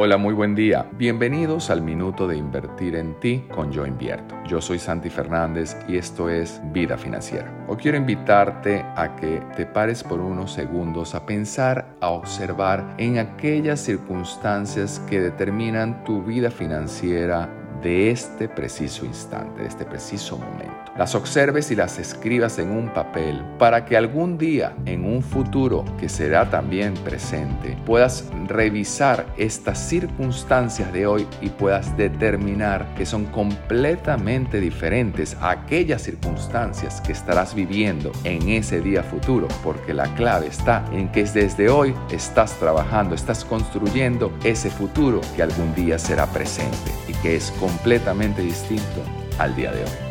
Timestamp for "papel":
22.88-23.42